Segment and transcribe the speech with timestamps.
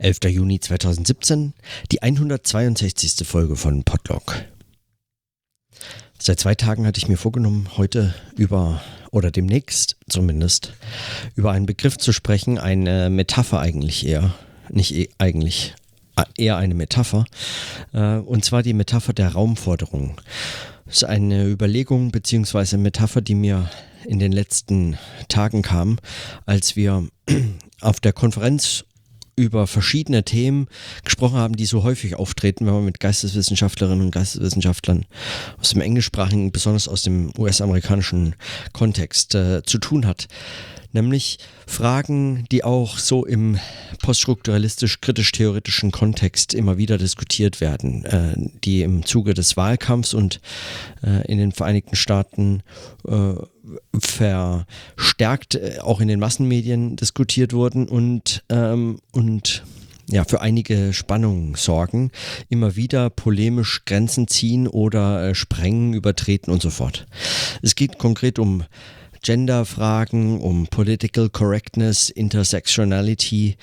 [0.00, 0.18] 11.
[0.28, 1.54] Juni 2017,
[1.90, 3.26] die 162.
[3.26, 4.44] Folge von Podlog.
[6.20, 8.80] Seit zwei Tagen hatte ich mir vorgenommen, heute über,
[9.10, 10.74] oder demnächst zumindest,
[11.34, 14.34] über einen Begriff zu sprechen, eine Metapher eigentlich eher,
[14.68, 15.74] nicht e eigentlich,
[16.36, 17.24] eher eine Metapher,
[17.92, 20.20] äh, und zwar die Metapher der Raumforderung.
[20.86, 22.76] Das ist eine Überlegung bzw.
[22.76, 23.68] Metapher, die mir
[24.06, 24.96] in den letzten
[25.28, 25.98] Tagen kam,
[26.46, 27.08] als wir
[27.80, 28.84] auf der Konferenz
[29.38, 30.66] über verschiedene Themen
[31.04, 35.06] gesprochen haben, die so häufig auftreten, wenn man mit Geisteswissenschaftlerinnen und Geisteswissenschaftlern
[35.60, 38.34] aus dem englischsprachigen, besonders aus dem US-amerikanischen
[38.72, 40.28] Kontext äh, zu tun hat.
[40.92, 43.58] Nämlich Fragen, die auch so im
[44.02, 50.40] poststrukturalistisch-kritisch-theoretischen Kontext immer wieder diskutiert werden, äh, die im Zuge des Wahlkampfs und
[51.02, 52.62] äh, in den Vereinigten Staaten
[53.06, 53.34] äh,
[53.98, 59.62] verstärkt äh, auch in den Massenmedien diskutiert wurden und, ähm, und
[60.10, 62.10] ja, für einige Spannungen sorgen,
[62.48, 67.06] immer wieder polemisch Grenzen ziehen oder äh, sprengen, übertreten und so fort.
[67.60, 68.64] Es geht konkret um
[69.22, 73.56] Genderfragen, um Political Correctness, Intersectionality.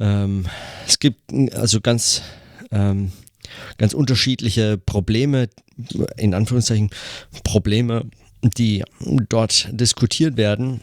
[0.00, 0.46] Ähm,
[0.86, 1.20] es gibt
[1.54, 2.22] also ganz,
[2.70, 3.12] ähm,
[3.78, 5.48] ganz unterschiedliche Probleme,
[6.16, 6.90] in Anführungszeichen
[7.44, 8.04] Probleme,
[8.42, 8.84] die
[9.28, 10.80] dort diskutiert werden.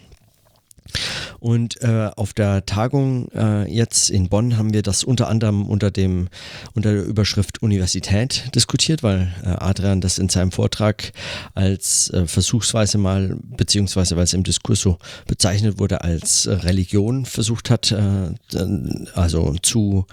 [1.40, 5.92] Und äh, auf der Tagung äh, jetzt in Bonn haben wir das unter anderem unter
[5.92, 6.28] dem
[6.74, 11.12] unter der Überschrift Universität diskutiert, weil äh, Adrian das in seinem Vortrag
[11.56, 17.70] als äh, versuchsweise mal beziehungsweise weil es im Diskurs so bezeichnet wurde als Religion versucht
[17.70, 18.32] hat, äh,
[19.14, 20.06] also zu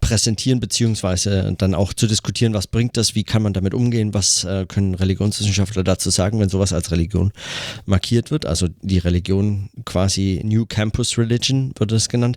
[0.00, 4.44] präsentieren beziehungsweise dann auch zu diskutieren, was bringt das, wie kann man damit umgehen, was
[4.44, 7.32] äh, können Religionswissenschaftler dazu sagen, wenn sowas als Religion
[7.86, 12.36] markiert wird, also die Religion quasi New Campus Religion, wird es genannt.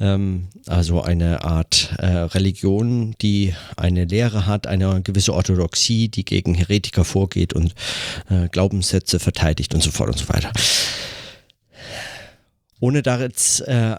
[0.00, 6.54] Ähm, also eine Art äh, Religion, die eine Lehre hat, eine gewisse Orthodoxie, die gegen
[6.54, 7.74] Heretiker vorgeht und
[8.28, 10.52] äh, Glaubenssätze verteidigt und so fort und so weiter.
[12.80, 13.96] Ohne da jetzt äh,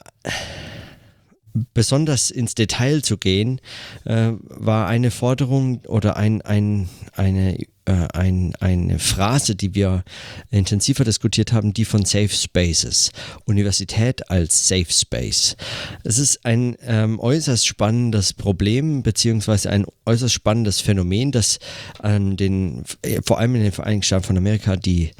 [1.74, 3.60] besonders ins Detail zu gehen,
[4.06, 10.04] äh, war eine Forderung oder ein, ein, eine äh, ein, eine Phrase, die wir
[10.50, 13.12] intensiver diskutiert haben, die von Safe Spaces.
[13.46, 15.56] Universität als Safe Space.
[16.04, 21.60] Es ist ein ähm, äußerst spannendes Problem, beziehungsweise ein äußerst spannendes Phänomen, das
[22.00, 25.12] an den, äh, vor allem in den Vereinigten Staaten von Amerika, die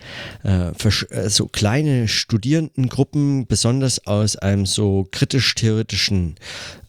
[0.44, 6.36] äh, äh, so kleine Studierendengruppen, besonders aus einem so kritisch-theoretischen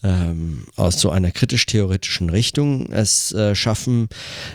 [0.02, 4.08] ähm, aus so einer kritisch-theoretischen Richtung es äh, schaffen,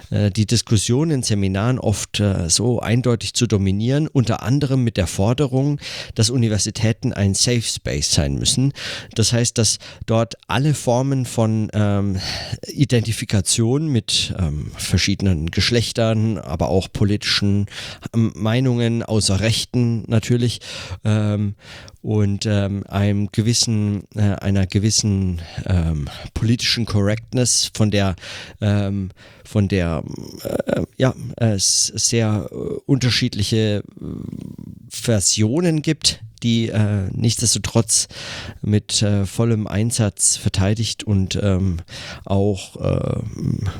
[0.09, 5.07] äh, die Diskussion in Seminaren oft äh, so eindeutig zu dominieren, unter anderem mit der
[5.07, 5.79] Forderung,
[6.15, 8.73] dass Universitäten ein Safe Space sein müssen.
[9.15, 12.19] Das heißt, dass dort alle Formen von ähm,
[12.67, 17.67] Identifikation mit ähm, verschiedenen Geschlechtern, aber auch politischen
[18.13, 20.59] ähm, Meinungen außer Rechten natürlich
[21.03, 21.55] ähm,
[22.01, 28.15] und ähm, einem gewissen, äh, einer gewissen ähm, politischen Correctness, von der,
[28.61, 29.09] ähm,
[29.43, 30.03] von der
[30.43, 32.55] äh, ja, es sehr äh,
[32.85, 33.83] unterschiedliche äh,
[34.89, 38.07] Versionen gibt, die äh, nichtsdestotrotz
[38.61, 41.77] mit äh, vollem Einsatz verteidigt und ähm,
[42.25, 43.21] auch äh,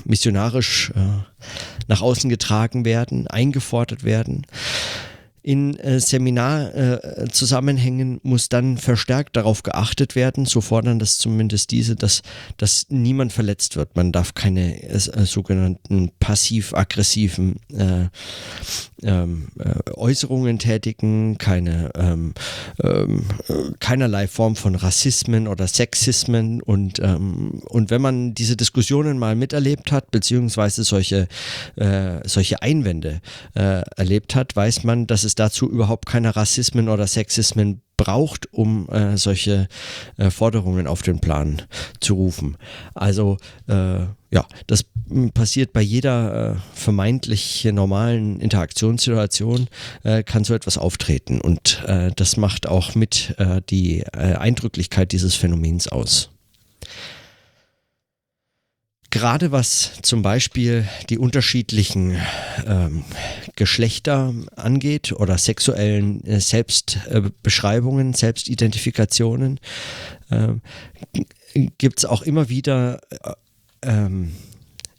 [0.06, 1.00] missionarisch äh,
[1.88, 4.46] nach außen getragen werden, eingefordert werden
[5.48, 11.96] in äh, Seminarzusammenhängen äh, muss dann verstärkt darauf geachtet werden, so fordern das zumindest diese,
[11.96, 12.22] dass,
[12.58, 13.96] dass niemand verletzt wird.
[13.96, 18.10] Man darf keine äh, sogenannten passiv-aggressiven äh,
[19.04, 22.34] ähm, äh, Äußerungen tätigen, keine ähm,
[22.84, 23.24] ähm,
[23.80, 29.94] keinerlei Form von Rassismen oder Sexismen und, ähm, und wenn man diese Diskussionen mal miterlebt
[29.94, 31.30] hat, beziehungsweise solche,
[31.78, 33.22] äh, solche Einwände
[33.56, 38.88] äh, erlebt hat, weiß man, dass es dazu überhaupt keine Rassismen oder Sexismen braucht, um
[38.90, 39.68] äh, solche
[40.18, 41.64] äh, Forderungen auf den Plan
[42.00, 42.58] zu rufen.
[42.94, 44.86] Also äh, ja, das
[45.34, 49.68] passiert bei jeder äh, vermeintlich normalen Interaktionssituation,
[50.04, 53.36] äh, kann so etwas auftreten und äh, das macht auch mit
[53.70, 56.30] die Eindrücklichkeit dieses Phänomens aus.
[59.10, 62.18] Gerade was zum Beispiel die unterschiedlichen
[62.66, 63.06] ähm,
[63.56, 69.60] Geschlechter angeht oder sexuellen äh, Selbstbeschreibungen, äh, Selbstidentifikationen,
[70.30, 70.50] äh,
[71.78, 73.32] gibt es auch immer wieder äh,
[73.84, 74.34] ähm,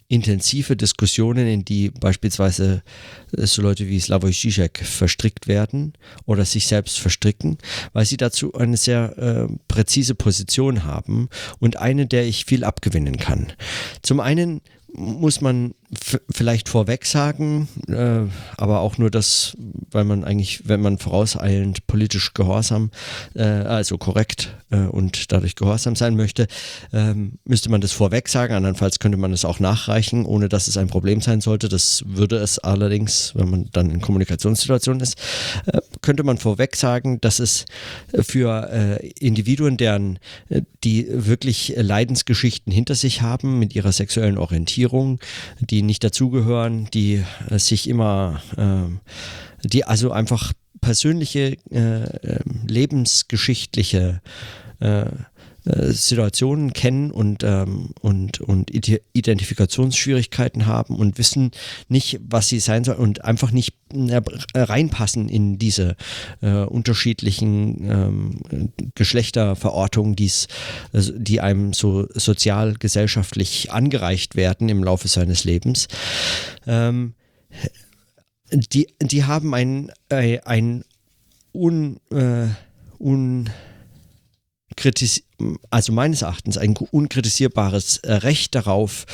[0.08, 2.82] intensive Diskussionen, in die beispielsweise
[3.36, 5.92] äh, so Leute wie Slavoj Žižek verstrickt werden
[6.24, 7.58] oder sich selbst verstricken,
[7.92, 11.28] weil sie dazu eine sehr äh, präzise Position haben
[11.58, 13.52] und eine, der ich viel abgewinnen kann.
[14.02, 14.62] Zum einen
[14.92, 15.74] muss man
[16.30, 18.20] vielleicht vorweg sagen, äh,
[18.56, 19.56] aber auch nur das,
[19.90, 22.90] weil man eigentlich, wenn man vorauseilend politisch gehorsam,
[23.34, 26.46] äh, also korrekt äh, und dadurch gehorsam sein möchte,
[26.92, 28.54] ähm, müsste man das vorweg sagen.
[28.54, 31.68] Andernfalls könnte man es auch nachreichen, ohne dass es ein Problem sein sollte.
[31.68, 35.16] Das würde es allerdings, wenn man dann in Kommunikationssituationen ist,
[35.66, 37.64] äh, könnte man vorweg sagen, dass es
[38.12, 40.18] für äh, Individuen, deren
[40.50, 45.18] äh, die wirklich Leidensgeschichten hinter sich haben mit ihrer sexuellen Orientierung,
[45.60, 52.66] die die nicht dazugehören, die äh, sich immer, äh, die also einfach persönliche, äh, ähm,
[52.66, 54.20] lebensgeschichtliche
[55.68, 58.70] äh, äh, Situationen kennen und, ähm, und, und
[59.12, 61.50] Identifikationsschwierigkeiten haben und wissen
[61.88, 64.20] nicht, was sie sein sollen und einfach nicht äh,
[64.54, 65.96] reinpassen in diese
[66.40, 70.48] äh, unterschiedlichen ähm, Geschlechterverortungen, die's,
[70.92, 75.88] also die einem so sozial, gesellschaftlich angereicht werden im Laufe seines Lebens.
[76.66, 77.14] Ähm,
[78.50, 80.84] die, die haben ein, ein
[81.52, 82.46] un, äh,
[82.98, 83.50] un
[84.78, 85.24] kritis
[85.70, 89.06] also meines Erachtens ein unkritisierbares äh, Recht darauf,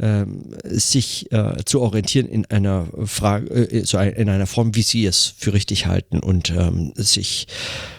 [0.00, 5.06] ähm, sich äh, zu orientieren in einer Frage, äh, so in einer Form, wie sie
[5.06, 7.46] es für richtig halten und ähm, sich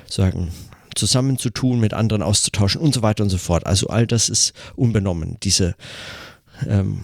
[0.09, 0.51] sagen
[0.95, 3.65] zusammenzutun, mit anderen auszutauschen und so weiter und so fort.
[3.65, 5.37] Also all das ist unbenommen.
[5.43, 5.75] Diese
[6.67, 7.03] ähm,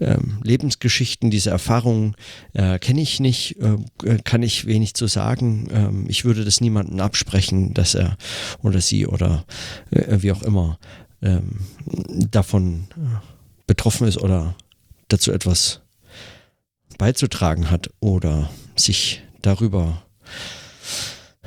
[0.00, 2.14] ähm, Lebensgeschichten, diese Erfahrungen
[2.52, 5.68] äh, kenne ich nicht, äh, kann ich wenig zu sagen.
[5.70, 8.16] Ähm, ich würde das niemandem absprechen, dass er
[8.62, 9.44] oder sie oder
[9.90, 10.78] äh, wie auch immer
[11.22, 11.60] ähm,
[12.30, 13.18] davon äh,
[13.66, 14.54] betroffen ist oder
[15.08, 15.80] dazu etwas
[16.98, 20.02] beizutragen hat oder sich darüber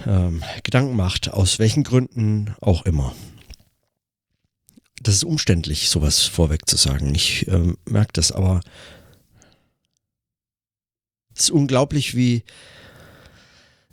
[0.05, 3.13] ähm, Gedanken macht, aus welchen Gründen auch immer
[5.03, 7.13] das ist umständlich, sowas vorweg zu sagen.
[7.13, 8.61] Ich ähm, merke das, aber
[11.35, 12.43] es ist unglaublich, wie,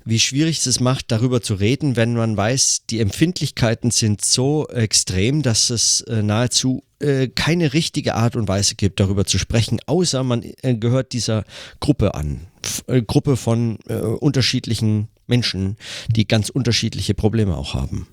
[0.05, 5.43] wie schwierig es macht, darüber zu reden, wenn man weiß, die Empfindlichkeiten sind so extrem,
[5.43, 10.23] dass es äh, nahezu äh, keine richtige Art und Weise gibt, darüber zu sprechen, außer
[10.25, 11.45] man äh, gehört dieser
[11.81, 12.47] Gruppe an.
[12.63, 15.77] F äh, Gruppe von äh, unterschiedlichen Menschen,
[16.09, 18.09] die ganz unterschiedliche Probleme auch haben.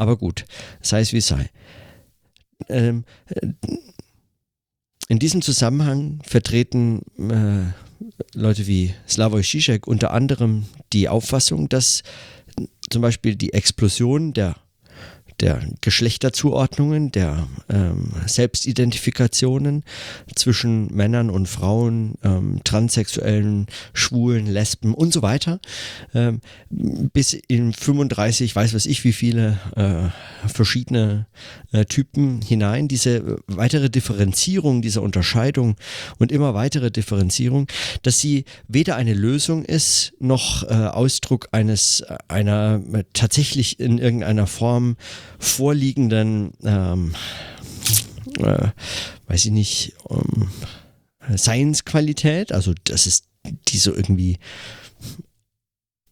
[0.00, 0.46] Aber gut,
[0.80, 1.50] sei es wie sei.
[2.70, 3.48] Ähm, äh,
[5.08, 7.66] in diesem Zusammenhang vertreten äh,
[8.32, 10.64] Leute wie Slavoj Žižek unter anderem
[10.94, 12.02] die Auffassung, dass
[12.88, 14.56] zum Beispiel die Explosion der
[15.40, 19.84] der Geschlechterzuordnungen, der ähm, Selbstidentifikationen
[20.34, 25.60] zwischen Männern und Frauen, ähm, Transsexuellen, Schwulen, Lesben und so weiter,
[26.14, 31.26] ähm, bis in 35, weiß was ich, wie viele äh, verschiedene
[31.72, 32.88] äh, Typen hinein.
[32.88, 35.76] Diese weitere Differenzierung, diese Unterscheidung
[36.18, 37.66] und immer weitere Differenzierung,
[38.02, 42.80] dass sie weder eine Lösung ist, noch äh, Ausdruck eines einer
[43.12, 44.96] tatsächlich in irgendeiner Form
[45.38, 47.14] vorliegenden, ähm,
[48.38, 48.68] äh,
[49.26, 50.48] weiß ich nicht, ähm,
[51.36, 53.26] Science-Qualität, also das ist
[53.68, 54.38] die so irgendwie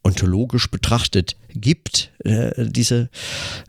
[0.03, 2.11] ontologisch betrachtet gibt.
[2.23, 3.09] Äh, diese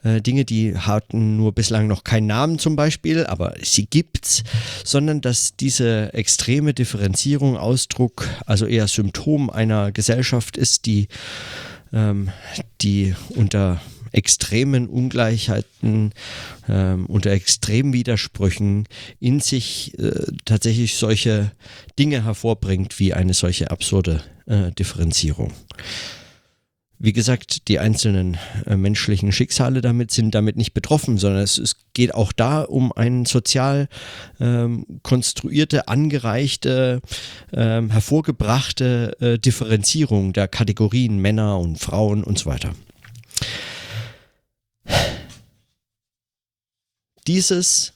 [0.04, 4.44] äh, Dinge, die hatten nur bislang noch keinen Namen zum Beispiel, aber sie gibt's,
[4.84, 11.08] sondern dass diese extreme Differenzierung Ausdruck, also eher Symptom einer Gesellschaft ist, die,
[11.92, 12.30] ähm,
[12.80, 13.80] die unter
[14.12, 16.12] extremen Ungleichheiten,
[16.68, 18.86] ähm, unter extremen Widersprüchen
[19.18, 20.12] in sich äh,
[20.44, 21.52] tatsächlich solche
[21.98, 25.52] Dinge hervorbringt, wie eine solche absurde äh, Differenzierung.
[27.02, 28.36] Wie gesagt, die einzelnen
[28.66, 32.92] äh, menschlichen Schicksale damit sind damit nicht betroffen, sondern es, es geht auch da um
[32.92, 33.88] eine sozial
[34.38, 37.00] ähm, konstruierte, angereichte,
[37.54, 42.74] ähm, hervorgebrachte äh, Differenzierung der Kategorien Männer und Frauen und so weiter.
[47.30, 47.92] Dieses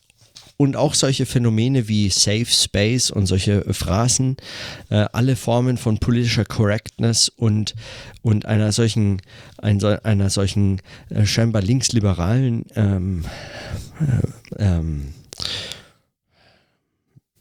[0.57, 4.37] und auch solche Phänomene wie Safe Space und solche Phrasen,
[4.91, 7.75] äh, alle Formen von politischer Correctness und,
[8.23, 9.21] und einer solchen,
[9.59, 13.25] ein, einer solchen äh, scheinbar linksliberalen ähm,
[14.01, 15.15] äh, ähm,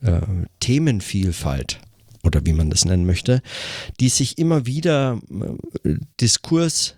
[0.02, 0.22] äh,
[0.62, 1.80] Themenvielfalt
[2.24, 3.44] oder wie man das nennen möchte,
[4.00, 5.20] die sich immer wieder
[5.84, 6.96] äh, Diskurs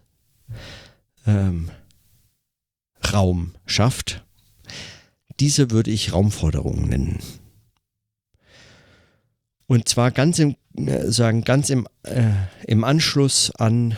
[1.28, 1.70] ähm,
[3.66, 4.25] schafft
[5.40, 7.20] diese würde ich Raumforderungen nennen.
[9.68, 12.32] Und zwar ganz im, äh, sagen, ganz im, äh,
[12.68, 13.98] im Anschluss an,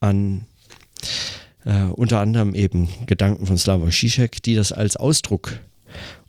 [0.00, 0.46] an
[1.64, 5.60] äh, unter anderem eben Gedanken von Slavoj Žižek, die das als Ausdruck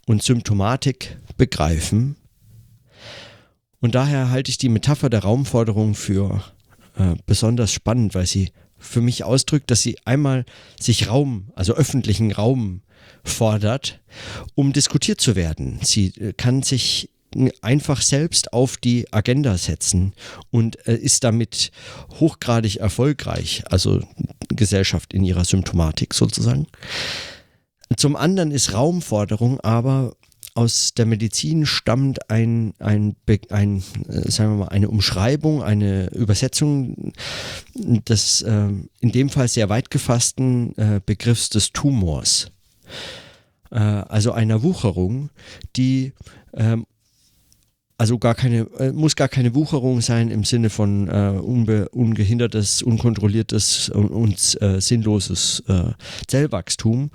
[0.06, 2.18] und Symptomatik begreifen.
[3.80, 6.44] Und daher halte ich die Metapher der Raumforderung für
[6.98, 10.46] äh, besonders spannend, weil sie für mich ausdrückt, dass sie einmal
[10.80, 12.82] sich Raum, also öffentlichen Raum
[13.24, 14.00] fordert,
[14.56, 15.80] um diskutiert zu werden.
[15.84, 17.10] Sie äh, kann sich
[17.62, 20.14] einfach selbst auf die Agenda setzen
[20.50, 21.72] und äh, ist damit
[22.20, 24.02] hochgradig erfolgreich, also
[24.50, 26.66] Gesellschaft in ihrer Symptomatik sozusagen.
[27.98, 30.16] Zum anderen ist Raumforderung aber
[30.56, 33.16] aus der Medizin stammt ein, ein,
[33.50, 37.14] ein, äh, sagen wir mal, eine Umschreibung, eine Übersetzung
[37.76, 42.52] des äh, in dem Fall sehr weit gefassten äh, Begriffs des Tumors.
[43.72, 45.30] Äh, also einer Wucherung,
[45.76, 46.14] die
[46.54, 46.86] ähm,
[48.00, 52.82] also gar keine, äh, muss gar keine Wucherung sein im Sinne von äh, unbe, ungehindertes,
[52.82, 55.92] unkontrolliertes und, und äh, sinnloses äh,
[56.28, 57.12] Zellwachstum,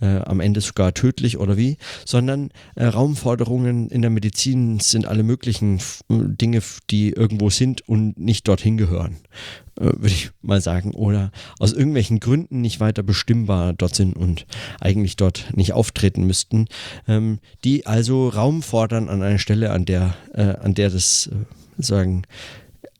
[0.00, 5.22] äh, am Ende sogar tödlich oder wie, sondern äh, Raumforderungen in der Medizin sind alle
[5.22, 9.16] möglichen Dinge, die irgendwo sind und nicht dorthin gehören.
[9.80, 14.46] Äh, würde ich mal sagen, oder aus irgendwelchen Gründen nicht weiter bestimmbar dort sind und
[14.80, 16.66] eigentlich dort nicht auftreten müssten,
[17.08, 21.82] ähm, die also Raum fordern an einer Stelle, an der, äh, an der das äh,
[21.82, 22.24] sagen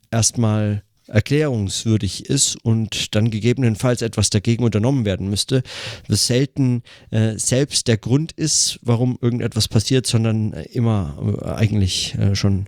[0.09, 5.61] erstmal erklärungswürdig ist und dann gegebenenfalls etwas dagegen unternommen werden müsste,
[6.07, 12.35] was selten äh, selbst der Grund ist, warum irgendetwas passiert, sondern immer äh, eigentlich äh,
[12.35, 12.67] schon,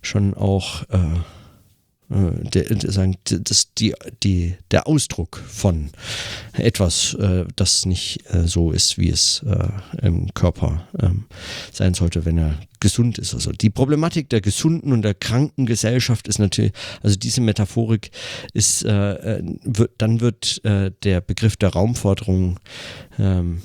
[0.00, 0.84] schon auch
[2.12, 5.90] äh, der, sagen, das, die, die, der Ausdruck von
[6.52, 11.24] etwas, äh, das nicht äh, so ist, wie es äh, im Körper ähm,
[11.72, 13.34] sein sollte, wenn er gesund ist.
[13.34, 18.10] Also die Problematik der gesunden und der kranken Gesellschaft ist natürlich, also diese Metaphorik
[18.52, 22.58] ist, äh, äh, wird, dann wird der Begriff der Raumforderung
[23.18, 23.62] ähm,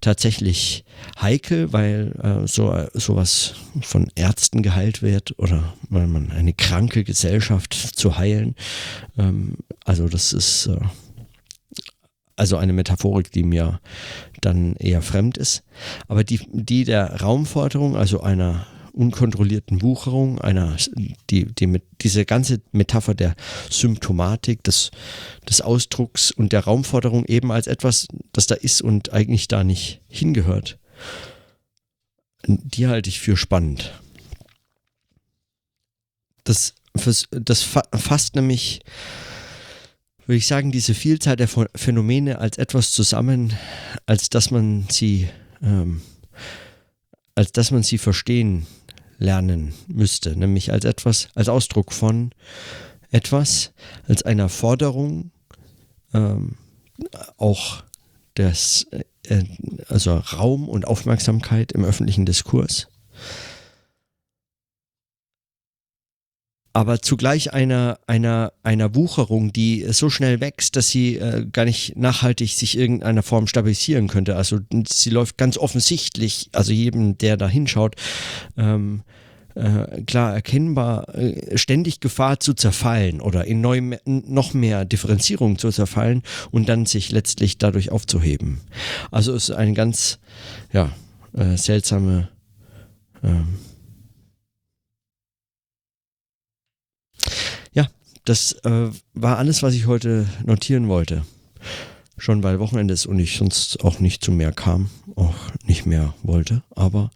[0.00, 0.84] tatsächlich
[1.20, 7.74] heikel, weil äh, so sowas von Ärzten geheilt wird oder weil man eine kranke Gesellschaft
[7.74, 8.54] zu heilen.
[9.18, 10.78] Ähm, also das ist äh,
[12.36, 13.80] also eine Metaphorik, die mir
[14.40, 15.64] dann eher fremd ist.
[16.06, 20.76] Aber die, die der Raumforderung, also einer unkontrollierten Wucherung, einer,
[21.30, 23.34] die, die mit, diese ganze Metapher der
[23.70, 24.90] Symptomatik, des,
[25.48, 30.00] des Ausdrucks und der Raumforderung eben als etwas, das da ist und eigentlich da nicht
[30.08, 30.78] hingehört,
[32.46, 33.92] die halte ich für spannend.
[36.44, 36.74] Das,
[37.30, 38.80] das fasst nämlich,
[40.26, 43.54] würde ich sagen, diese Vielzahl der Phänomene als etwas zusammen,
[44.06, 45.28] als dass man sie,
[45.62, 46.00] ähm,
[47.38, 48.66] als dass man sie verstehen
[49.18, 52.32] lernen müsste, nämlich als etwas, als Ausdruck von
[53.12, 53.72] etwas,
[54.08, 55.30] als einer Forderung,
[56.12, 56.56] ähm,
[57.36, 57.84] auch
[58.36, 58.88] des,
[59.28, 59.44] äh,
[59.88, 62.88] also Raum und Aufmerksamkeit im öffentlichen Diskurs.
[66.78, 71.96] Aber zugleich einer, einer, einer Wucherung, die so schnell wächst, dass sie äh, gar nicht
[71.96, 74.36] nachhaltig sich irgendeiner Form stabilisieren könnte.
[74.36, 77.96] Also sie läuft ganz offensichtlich, also jedem, der da hinschaut,
[78.56, 79.02] ähm,
[79.56, 85.72] äh, klar erkennbar, äh, ständig Gefahr zu zerfallen oder in neu, noch mehr Differenzierung zu
[85.72, 88.60] zerfallen und dann sich letztlich dadurch aufzuheben.
[89.10, 90.20] Also es ist eine ganz
[90.72, 90.92] ja,
[91.32, 92.28] äh, seltsame
[93.24, 93.58] ähm,
[98.28, 101.24] Das äh, war alles, was ich heute notieren wollte.
[102.18, 106.12] Schon weil Wochenende ist und ich sonst auch nicht zu mehr kam, auch nicht mehr
[106.22, 106.62] wollte.
[106.76, 107.10] Aber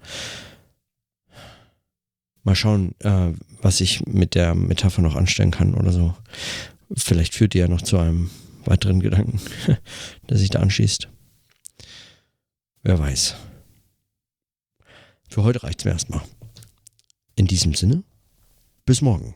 [2.45, 6.15] mal schauen, äh, was ich mit der Metapher noch anstellen kann oder so.
[6.97, 8.31] Vielleicht führt die ja noch zu einem
[8.65, 9.39] weiteren Gedanken,
[10.31, 11.11] der sich da anschließt.
[12.85, 13.37] Wer weiß.
[15.29, 16.23] Für heute reicht es mir erstmal.
[17.37, 18.03] In diesem Sinne,
[18.87, 19.35] bis morgen.